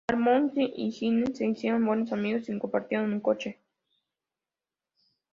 Armstrong 0.07 0.51
y 0.55 0.97
Hines 0.99 1.37
se 1.37 1.45
hicieron 1.45 1.85
buenos 1.85 2.11
amigos 2.11 2.49
y 2.49 2.57
compartieron 2.57 3.13
un 3.13 3.19
coche. 3.19 3.59